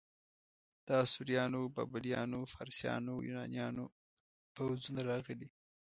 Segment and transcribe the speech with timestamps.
[0.87, 3.85] د اسوریانو، بابلیانو، فارسیانو، یونانیانو
[4.55, 5.47] پوځونه راغلي.